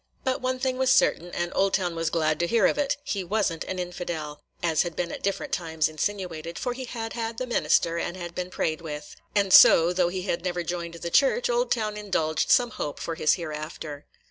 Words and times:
But 0.23 0.41
one 0.41 0.57
thing 0.57 0.79
was 0.79 0.89
certain, 0.89 1.29
and 1.29 1.51
Oldtown 1.53 1.95
was 1.95 2.09
glad 2.09 2.39
to 2.39 2.47
hear 2.47 2.65
of 2.65 2.79
it,– 2.79 2.97
he 3.13 3.23
was 3.23 3.53
n't 3.53 3.63
an 3.65 3.77
infidel, 3.77 4.41
as 4.63 4.81
had 4.81 4.95
been 4.95 5.11
at 5.11 5.21
different 5.21 5.53
times 5.53 5.87
insinuated, 5.87 6.57
for 6.57 6.73
he 6.73 6.85
had 6.85 7.13
had 7.13 7.37
the 7.37 7.45
minister 7.45 7.99
and 7.99 8.33
been 8.33 8.49
prayed 8.49 8.81
with; 8.81 9.15
and 9.35 9.53
so, 9.53 9.93
though 9.93 10.09
he 10.09 10.23
never 10.37 10.61
had 10.61 10.67
joined 10.67 10.95
the 10.95 11.11
church, 11.11 11.51
Oldtown 11.51 11.97
indulged 11.97 12.49
some 12.49 12.71
hope 12.71 12.99
for 12.99 13.13
his 13.13 13.33
hereafter. 13.35 14.07